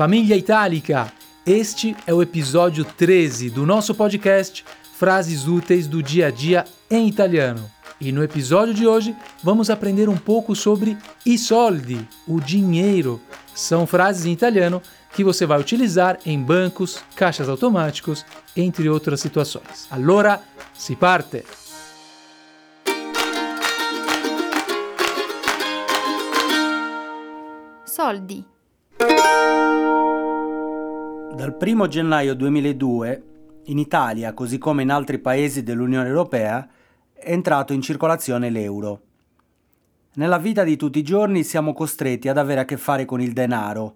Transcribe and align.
Família 0.00 0.34
Itálica, 0.34 1.12
este 1.44 1.94
é 2.06 2.14
o 2.14 2.22
episódio 2.22 2.86
13 2.86 3.50
do 3.50 3.66
nosso 3.66 3.94
podcast 3.94 4.64
Frases 4.94 5.46
Úteis 5.46 5.86
do 5.86 6.02
Dia 6.02 6.28
a 6.28 6.30
Dia 6.30 6.64
em 6.90 7.06
Italiano. 7.06 7.70
E 8.00 8.10
no 8.10 8.24
episódio 8.24 8.72
de 8.72 8.86
hoje 8.86 9.14
vamos 9.42 9.68
aprender 9.68 10.08
um 10.08 10.16
pouco 10.16 10.56
sobre 10.56 10.96
i 11.26 11.36
soldi, 11.36 12.08
o 12.26 12.40
dinheiro. 12.40 13.20
São 13.54 13.86
frases 13.86 14.24
em 14.24 14.32
italiano 14.32 14.80
que 15.12 15.22
você 15.22 15.44
vai 15.44 15.60
utilizar 15.60 16.18
em 16.24 16.42
bancos, 16.42 17.04
caixas 17.14 17.46
automáticos, 17.46 18.24
entre 18.56 18.88
outras 18.88 19.20
situações. 19.20 19.86
Allora, 19.90 20.40
si 20.72 20.96
parte! 20.96 21.44
Soldi. 27.84 28.46
Dal 31.34 31.56
1 31.58 31.88
gennaio 31.88 32.34
2002 32.34 33.22
in 33.64 33.78
Italia, 33.78 34.34
così 34.34 34.58
come 34.58 34.82
in 34.82 34.90
altri 34.90 35.18
paesi 35.18 35.62
dell'Unione 35.62 36.08
Europea, 36.08 36.68
è 37.12 37.32
entrato 37.32 37.72
in 37.72 37.80
circolazione 37.80 38.50
l'euro. 38.50 39.00
Nella 40.14 40.38
vita 40.38 40.64
di 40.64 40.76
tutti 40.76 40.98
i 40.98 41.02
giorni 41.02 41.44
siamo 41.44 41.72
costretti 41.72 42.28
ad 42.28 42.36
avere 42.36 42.60
a 42.60 42.64
che 42.64 42.76
fare 42.76 43.04
con 43.04 43.20
il 43.20 43.32
denaro, 43.32 43.94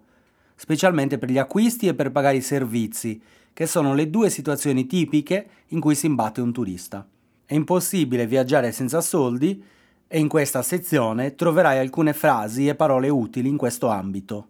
specialmente 0.55 1.19
per 1.19 1.31
gli 1.31 1.39
acquisti 1.39 1.87
e 1.87 1.95
per 1.95 2.13
pagare 2.13 2.37
i 2.37 2.41
servizi, 2.41 3.21
che 3.53 3.67
sono 3.67 3.95
le 3.95 4.09
due 4.11 4.31
situazioni 4.31 4.87
tipiche 4.87 5.47
in 5.69 5.81
cui 5.81 5.95
si 5.95 6.07
imbatte 6.07 6.41
un 6.41 6.53
turista. 6.53 7.07
È 7.45 7.55
impossibile 7.55 8.27
viaggiare 8.27 8.73
senza 8.73 9.01
soldi 9.01 9.63
e 10.07 10.19
in 10.19 10.29
questa 10.29 10.63
sezione 10.63 11.35
troverai 11.35 11.79
alcune 11.79 12.13
frasi 12.13 12.69
e 12.69 12.75
parole 12.75 13.09
utili 13.09 13.49
in 13.49 13.57
questo 13.57 13.89
ambito. 13.89 14.49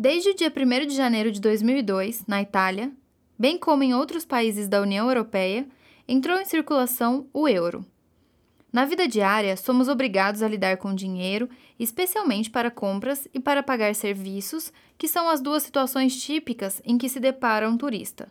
Desde 0.00 0.30
o 0.30 0.34
dia 0.36 0.46
1 0.56 0.86
de 0.86 0.94
janeiro 0.94 1.28
de 1.28 1.40
2002, 1.40 2.24
na 2.24 2.40
Itália, 2.40 2.92
bem 3.36 3.58
como 3.58 3.82
em 3.82 3.94
outros 3.94 4.24
países 4.24 4.68
da 4.68 4.80
União 4.80 5.08
Europeia, 5.08 5.66
entrou 6.06 6.40
em 6.40 6.44
circulação 6.44 7.26
o 7.32 7.48
euro. 7.48 7.84
Na 8.72 8.84
vida 8.84 9.08
diária, 9.08 9.56
somos 9.56 9.88
obrigados 9.88 10.40
a 10.40 10.46
lidar 10.46 10.76
com 10.76 10.94
dinheiro, 10.94 11.50
especialmente 11.80 12.48
para 12.48 12.70
compras 12.70 13.26
e 13.34 13.40
para 13.40 13.60
pagar 13.60 13.92
serviços, 13.92 14.72
que 14.96 15.08
são 15.08 15.28
as 15.28 15.40
duas 15.40 15.64
situações 15.64 16.22
típicas 16.22 16.80
em 16.84 16.96
que 16.96 17.08
se 17.08 17.18
depara 17.18 17.68
um 17.68 17.76
turista. 17.76 18.30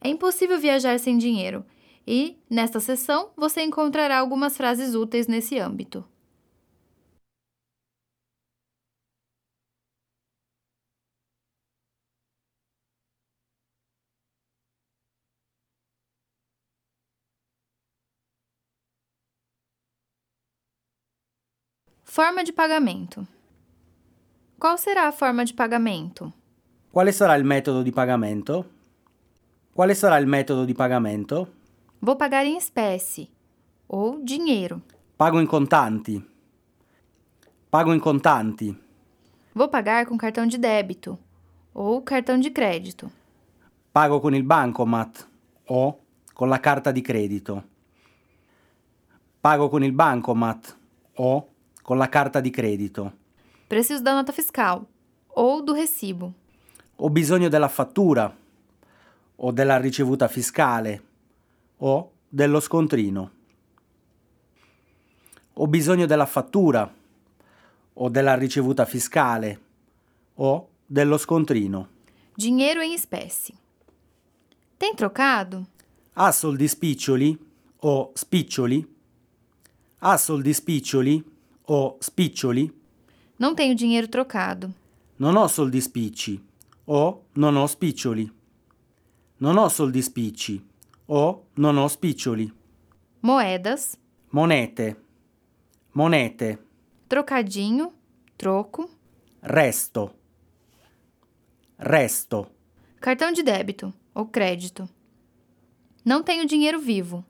É 0.00 0.08
impossível 0.08 0.58
viajar 0.58 0.98
sem 0.98 1.18
dinheiro, 1.18 1.62
e, 2.06 2.38
nesta 2.48 2.80
sessão, 2.80 3.28
você 3.36 3.60
encontrará 3.60 4.20
algumas 4.20 4.56
frases 4.56 4.94
úteis 4.94 5.26
nesse 5.26 5.58
âmbito. 5.58 6.02
Forma 22.08 22.44
de 22.44 22.52
pagamento. 22.52 23.26
Qual 24.58 24.78
será 24.78 25.08
a 25.08 25.12
forma 25.12 25.44
de 25.44 25.52
pagamento? 25.52 26.32
Quale 26.92 27.12
sarà 27.12 27.34
il 27.34 27.44
metodo 27.44 27.82
di 27.82 27.90
pagamento? 27.90 28.64
Quale 29.74 29.92
sarà 29.94 30.16
il 30.18 30.26
metodo 30.26 30.64
di 30.64 30.72
pagamento? 30.72 31.48
Vou 32.00 32.16
pagar 32.16 32.46
em 32.46 32.56
espécie 32.56 33.28
ou 33.88 34.22
dinheiro. 34.22 34.80
Pago 35.16 35.40
in 35.40 35.46
contanti. 35.46 36.24
Pago 37.68 37.92
in 37.92 37.98
contanti. 37.98 38.74
Vou 39.52 39.68
pagar 39.68 40.06
com 40.06 40.16
cartão 40.16 40.46
de 40.46 40.58
débito 40.58 41.18
ou 41.74 42.00
cartão 42.02 42.38
de 42.38 42.50
crédito. 42.50 43.10
Pago 43.92 44.20
con 44.20 44.32
il 44.32 44.44
bancomat 44.44 45.26
o 45.68 45.98
con 46.32 46.48
la 46.48 46.60
carta 46.60 46.92
di 46.92 47.02
credito. 47.02 47.64
Pago 49.40 49.68
con 49.68 49.82
il 49.82 49.92
bancomat 49.92 50.76
o 51.16 51.48
con 51.86 51.98
la 51.98 52.08
carta 52.08 52.40
di 52.40 52.50
credito. 52.50 53.12
Preciso 53.68 54.02
da 54.02 54.12
nota 54.12 54.32
fiscal 54.32 54.84
ou 55.34 55.62
do 55.62 55.72
recibo. 55.72 56.32
Ho 56.96 57.08
bisogno 57.10 57.48
della 57.48 57.68
fattura 57.68 58.36
o 59.36 59.52
della 59.52 59.76
ricevuta 59.76 60.26
fiscale 60.26 61.02
o 61.76 62.10
dello 62.28 62.58
scontrino. 62.58 63.30
Ho 65.52 65.66
bisogno 65.68 66.06
della 66.06 66.26
fattura 66.26 66.92
o 67.92 68.08
della 68.08 68.34
ricevuta 68.34 68.84
fiscale 68.84 69.60
o 70.34 70.68
dello 70.84 71.18
scontrino. 71.18 71.88
Dinheiro 72.34 72.80
em 72.80 72.94
espécie. 72.94 73.54
Tem 74.76 74.92
trocado? 74.96 75.64
Ha 76.14 76.32
soldi 76.32 76.66
spiccioli 76.66 77.38
o 77.76 78.10
spiccioli? 78.12 78.84
Ha 79.98 80.16
soldi 80.16 80.52
spiccioli 80.52 81.34
o 81.66 81.96
spiccioli? 82.00 82.72
Não 83.38 83.54
tenho 83.54 83.74
dinheiro 83.74 84.08
trocado. 84.08 84.72
Non 85.18 85.36
ho 85.36 85.48
soldi 85.48 85.80
spicci 85.80 86.40
o 86.86 87.24
non 87.34 87.56
ho 87.56 87.66
spiccioli. 87.66 88.30
Non 89.38 89.56
ho 89.58 89.68
soldi 89.68 90.00
spicci 90.02 90.62
o 91.06 91.46
non 91.54 91.76
ho 91.78 91.88
spiccioli. 91.88 92.52
Moedas, 93.22 93.96
Monete. 94.30 94.96
Monete. 95.92 96.58
trocadinho, 97.08 97.92
troco, 98.36 98.88
Resto. 99.40 100.12
Resto. 101.78 102.46
cartão 103.00 103.32
de 103.32 103.42
débito 103.42 103.92
ou 104.14 104.26
crédito. 104.26 104.88
Não 106.04 106.22
tenho 106.22 106.46
dinheiro 106.46 106.78
vivo. 106.80 107.24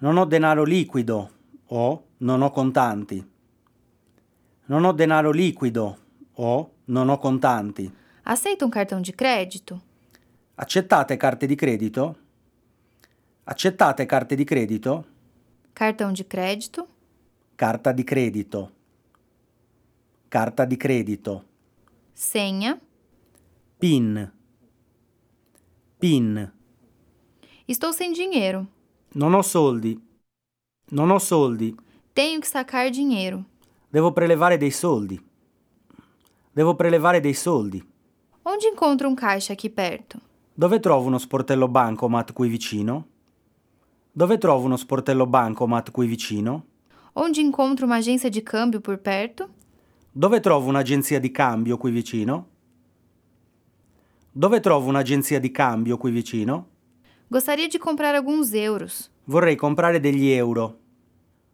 Non 0.00 0.16
ho 0.18 0.24
denaro 0.24 0.64
liquido 0.64 1.28
o 1.68 2.02
non 2.18 2.42
ho 2.42 2.50
contanti. 2.50 3.24
Non 4.70 4.84
ho 4.84 4.92
denaro 4.92 5.32
liquido 5.32 5.98
o 6.34 6.70
non 6.84 7.08
ho 7.08 7.18
contanti. 7.18 7.90
Aceita 8.22 8.64
um 8.64 8.68
cartão 8.70 9.00
de 9.00 9.12
crédito? 9.12 9.82
Accettate 10.54 11.16
carte 11.16 11.46
di 11.46 11.56
credito? 11.56 12.16
Accettate 13.42 14.06
carte 14.06 14.36
di 14.36 14.44
credito? 14.44 15.04
Cartão 15.72 16.12
de 16.12 16.22
crédito, 16.24 16.86
Carta 17.56 17.90
di 17.92 18.04
credito. 18.04 18.70
Carta 20.28 20.64
di 20.64 20.76
credito. 20.76 21.44
senha. 22.14 22.80
PIN. 23.78 24.30
PIN. 25.98 26.52
Estou 27.66 27.92
sem 27.92 28.12
dinheiro. 28.12 28.68
Non 29.14 29.34
ho 29.34 29.42
soldi. 29.42 30.00
Non 30.92 31.10
ho 31.10 31.18
soldi. 31.18 31.74
Tenho 32.14 32.40
que 32.40 32.46
sacar 32.46 32.88
dinheiro. 32.90 33.44
Devo 33.92 34.12
prelevare 34.12 34.56
dei 34.56 34.70
soldi. 34.70 35.20
Devo 36.52 36.76
prelevare 36.76 37.18
dei 37.18 37.34
soldi. 37.34 37.84
Onde 38.42 38.68
encontro 38.68 39.08
um 39.08 39.16
caixa 39.16 39.52
aqui 39.52 39.68
perto? 39.68 40.20
Dove 40.54 40.78
trovo 40.78 41.08
uno 41.08 41.18
sportello 41.18 41.66
bancomat 41.66 42.32
qui 42.32 42.48
vicino? 42.48 43.06
Dove 44.12 44.38
trovo 44.38 44.66
uno 44.66 44.76
sportello 44.76 45.26
bancomat 45.26 45.90
qui 45.90 46.06
vicino? 46.06 46.66
Onde 47.14 47.40
encontro 47.40 47.84
uma 47.84 47.96
agência 47.96 48.30
de 48.30 48.40
câmbio 48.42 48.80
por 48.80 48.98
perto? 48.98 49.48
Dove 50.12 50.38
trovo 50.38 50.68
un'agenzia 50.68 51.18
di 51.18 51.32
cambio 51.32 51.76
qui 51.76 51.90
vicino? 51.90 52.46
Dove 54.30 54.60
trovo 54.60 54.88
un'agenzia 54.88 55.40
di 55.40 55.50
cambio 55.50 55.96
qui 55.96 56.12
vicino? 56.12 56.68
Gostaria 57.26 57.66
de 57.66 57.78
comprar 57.78 58.14
alguns 58.14 58.52
euros. 58.52 59.10
Vorrei 59.24 59.56
comprare 59.56 59.98
degli 59.98 60.28
euro. 60.28 60.78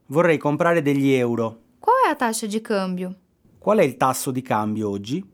Vorrei 0.08 0.36
comprare 0.36 0.82
degli 0.82 1.12
euro. 1.12 1.64
Qual 2.06 2.12
é 2.12 2.14
a 2.14 2.18
taxa 2.28 2.46
de 2.46 2.60
câmbio? 2.60 3.16
Qual 3.58 3.78
è 3.78 3.82
il 3.82 3.96
tasso 3.96 4.30
di 4.30 4.40
cambio 4.40 4.88
oggi? 4.88 5.28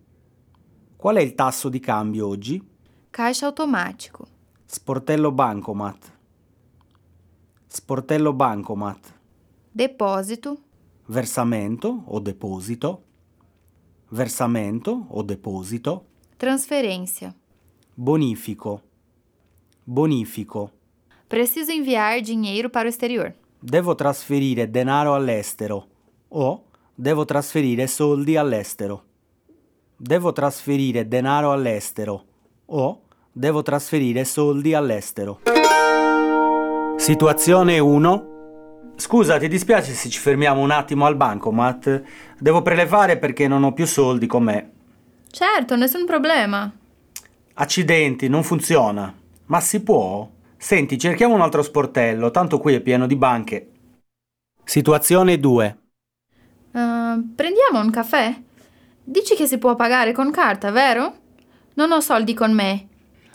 Qual 0.97 1.17
è 1.17 1.21
il 1.21 1.35
tasso 1.35 1.69
di 1.69 1.79
cambio 1.79 2.27
oggi? 2.27 2.67
Caixa 3.11 3.45
automático. 3.45 4.27
Sportello 4.65 5.31
bancomat. 5.33 6.11
Sportello 7.67 8.33
bancomat. 8.33 9.15
Depósito. 9.71 10.57
Versamento 11.09 12.05
o 12.07 12.19
deposito. 12.21 13.03
Versamento 14.09 15.09
o 15.11 15.23
deposito. 15.23 16.07
Transferência. 16.39 17.35
Bonifico. 17.93 18.81
Bonifico. 19.85 20.71
Preciso 21.29 21.71
enviar 21.71 22.23
dinheiro 22.23 22.71
para 22.71 22.87
o 22.87 22.89
exterior. 22.89 23.35
Devo 23.59 23.95
trasferire 23.95 24.71
denaro 24.71 25.13
all'estero 25.13 25.91
o 26.35 26.65
devo 26.95 27.25
trasferire 27.25 27.87
soldi 27.87 28.37
all'estero. 28.37 29.05
Devo 29.97 30.33
trasferire 30.33 31.07
denaro 31.07 31.53
all'estero 31.53 32.25
o 32.67 33.03
devo 33.31 33.63
trasferire 33.63 34.25
soldi 34.25 34.75
all'estero. 34.75 35.41
Situazione 36.97 37.79
1. 37.79 38.31
Scusa, 38.97 39.39
ti 39.39 39.49
dispiace 39.49 39.93
se 39.93 40.09
ci 40.09 40.19
fermiamo 40.19 40.61
un 40.61 40.71
attimo 40.71 41.07
al 41.07 41.17
bancomat? 41.17 42.03
Devo 42.39 42.63
prelevare 42.63 43.19
perché 43.19 43.49
non 43.49 43.65
ho 43.65 43.73
più 43.73 43.87
soldi 43.87 44.27
con 44.27 44.45
me. 44.45 44.71
Certo, 45.31 45.77
nessun 45.77 46.05
problema. 46.05 46.71
Accidenti, 47.55 48.29
non 48.29 48.43
funziona. 48.43 49.13
Ma 49.47 49.61
si 49.61 49.83
può? 49.83 50.29
Senti, 50.57 50.99
cerchiamo 50.99 51.35
un 51.35 51.41
altro 51.41 51.63
sportello, 51.63 52.31
tanto 52.31 52.59
qui 52.59 52.75
è 52.75 52.81
pieno 52.81 53.07
di 53.07 53.17
banche. 53.17 53.71
Situazione 54.63 55.41
2. 55.41 55.82
Uh, 57.13 57.35
prendiamo 57.35 57.81
un 57.81 57.91
caffè? 57.91 58.35
Dici 59.05 59.35
che 59.35 59.47
si 59.47 59.59
può 59.59 59.75
pagare 59.75 60.13
con 60.13 60.31
carta, 60.31 60.71
vero? 60.71 61.17
Non 61.75 61.93
ho 61.93 62.01
soldi 62.01 62.35
con 62.35 62.53
me. 62.53 62.87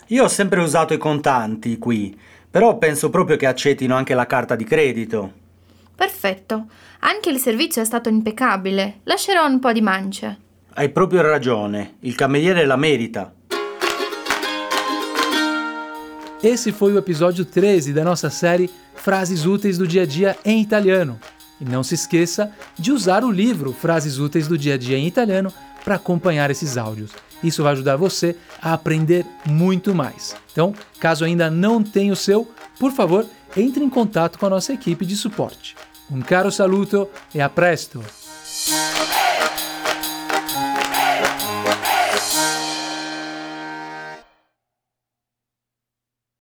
Io 0.08 0.24
ho 0.24 0.28
sempre 0.28 0.60
usato 0.60 0.94
i 0.94 0.98
contanti 0.98 1.78
qui, 1.78 2.18
però 2.50 2.78
penso 2.78 3.10
proprio 3.10 3.36
che 3.36 3.46
accettino 3.46 3.94
anche 3.94 4.14
la 4.14 4.26
carta 4.26 4.56
di 4.56 4.64
credito. 4.64 5.32
Perfetto. 5.94 6.66
Anche 7.00 7.30
il 7.30 7.38
servizio 7.38 7.82
è 7.82 7.84
stato 7.84 8.08
impeccabile. 8.08 9.00
Lascerò 9.04 9.46
un 9.46 9.58
po' 9.58 9.72
di 9.72 9.80
mance. 9.80 10.38
Hai 10.74 10.88
proprio 10.90 11.22
ragione, 11.22 11.96
il 12.00 12.14
cameriere 12.14 12.64
la 12.64 12.76
merita. 12.76 13.32
Esse 16.40 16.70
foi 16.70 16.94
o 16.94 16.98
episódio 16.98 17.44
13 17.44 17.92
da 17.92 18.04
nossa 18.04 18.30
série 18.30 18.70
Frases 18.94 19.44
Úteis 19.44 19.76
do 19.76 19.86
Dia 19.86 20.02
a 20.02 20.06
Dia 20.06 20.36
em 20.44 20.60
Italiano. 20.60 21.18
E 21.60 21.64
não 21.64 21.82
se 21.82 21.94
esqueça 21.94 22.52
de 22.78 22.92
usar 22.92 23.24
o 23.24 23.30
livro 23.30 23.72
Frases 23.72 24.18
Úteis 24.18 24.46
do 24.46 24.56
Dia 24.56 24.74
a 24.74 24.78
Dia 24.78 24.96
em 24.96 25.06
Italiano 25.06 25.52
para 25.84 25.96
acompanhar 25.96 26.50
esses 26.50 26.76
áudios. 26.76 27.10
Isso 27.42 27.62
vai 27.62 27.72
ajudar 27.72 27.96
você 27.96 28.36
a 28.60 28.72
aprender 28.72 29.24
muito 29.46 29.94
mais. 29.94 30.34
Então, 30.52 30.74
caso 30.98 31.24
ainda 31.24 31.50
não 31.50 31.82
tenha 31.82 32.12
o 32.12 32.16
seu, 32.16 32.50
por 32.78 32.92
favor, 32.92 33.26
entre 33.56 33.82
em 33.82 33.90
contato 33.90 34.38
com 34.38 34.46
a 34.46 34.50
nossa 34.50 34.72
equipe 34.72 35.06
de 35.06 35.16
suporte. 35.16 35.76
Um 36.10 36.20
caro 36.20 36.50
saluto 36.50 37.08
e 37.34 37.40
a 37.40 37.48
presto! 37.48 38.02